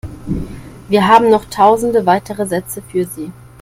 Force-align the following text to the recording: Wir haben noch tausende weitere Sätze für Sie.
Wir 0.89 1.07
haben 1.07 1.29
noch 1.29 1.45
tausende 1.45 2.07
weitere 2.07 2.47
Sätze 2.47 2.81
für 2.81 3.05
Sie. 3.05 3.31